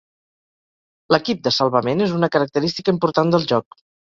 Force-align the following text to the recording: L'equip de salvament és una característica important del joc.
L'equip 1.15 1.45
de 1.49 1.53
salvament 1.59 2.03
és 2.09 2.17
una 2.21 2.33
característica 2.37 2.99
important 2.99 3.35
del 3.37 3.47
joc. 3.53 3.83